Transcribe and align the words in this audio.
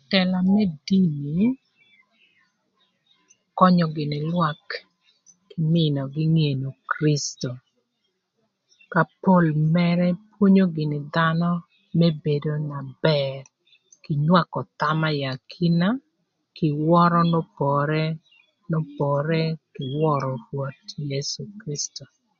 Ëtëla 0.00 0.38
më 0.52 0.62
dini, 0.86 1.38
könyö 3.58 3.86
gïnï 3.94 4.18
lwak 4.30 4.64
kï 5.50 5.58
mïnögï 5.72 6.24
ngeno 6.36 6.68
Kiricito 6.88 7.50
ëka 8.82 9.02
pol 9.22 9.44
mërë 9.74 10.08
pwonyo 10.32 10.64
gïnï 10.76 10.98
dhanö 11.14 11.50
më 11.98 12.08
bedo 12.24 12.52
na 12.70 12.78
bër 13.04 13.42
kï 14.02 14.12
nywakö 14.24 14.58
thama 14.80 15.08
ï 15.18 15.22
akina 15.34 15.88
kï 16.56 16.68
wörö 16.88 17.20
n'opore 17.30 18.04
n'opore 18.70 19.42
kï 19.74 19.82
wörö 20.00 20.32
Rwoth 20.46 20.90
Yecu 21.10 21.42
Kiricito. 21.58 22.04